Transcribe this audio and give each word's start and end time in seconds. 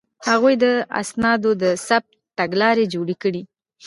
هغوی 0.29 0.55
د 0.63 0.65
اسنادو 1.01 1.51
د 1.63 1.65
ثبت 1.87 2.11
تګلارې 2.39 2.85
جوړې 2.93 3.15
کړې. 3.23 3.41